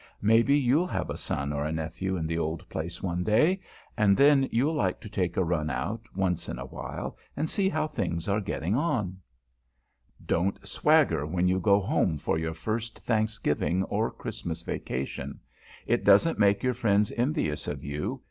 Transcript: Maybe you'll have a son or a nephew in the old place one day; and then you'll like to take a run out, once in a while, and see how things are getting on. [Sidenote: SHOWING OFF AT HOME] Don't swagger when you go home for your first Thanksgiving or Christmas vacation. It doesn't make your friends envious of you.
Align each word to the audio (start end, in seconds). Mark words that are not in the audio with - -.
Maybe 0.23 0.57
you'll 0.57 0.87
have 0.87 1.11
a 1.11 1.15
son 1.15 1.53
or 1.53 1.63
a 1.63 1.71
nephew 1.71 2.17
in 2.17 2.25
the 2.25 2.39
old 2.39 2.67
place 2.69 3.03
one 3.03 3.23
day; 3.23 3.61
and 3.95 4.17
then 4.17 4.49
you'll 4.51 4.73
like 4.73 4.99
to 5.01 5.09
take 5.09 5.37
a 5.37 5.43
run 5.43 5.69
out, 5.69 6.01
once 6.15 6.49
in 6.49 6.57
a 6.57 6.65
while, 6.65 7.15
and 7.37 7.47
see 7.47 7.69
how 7.69 7.85
things 7.85 8.27
are 8.27 8.41
getting 8.41 8.73
on. 8.75 9.17
[Sidenote: 9.17 9.25
SHOWING 9.27 9.67
OFF 9.67 10.21
AT 10.21 10.33
HOME] 10.33 10.53
Don't 10.55 10.67
swagger 10.67 11.25
when 11.27 11.47
you 11.47 11.59
go 11.59 11.79
home 11.81 12.17
for 12.17 12.39
your 12.39 12.55
first 12.55 12.97
Thanksgiving 13.01 13.83
or 13.83 14.09
Christmas 14.09 14.63
vacation. 14.63 15.39
It 15.85 16.03
doesn't 16.03 16.39
make 16.39 16.63
your 16.63 16.73
friends 16.73 17.11
envious 17.15 17.67
of 17.67 17.83
you. 17.83 18.19